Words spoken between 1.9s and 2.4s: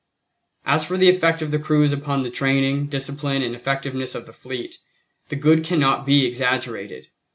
upon the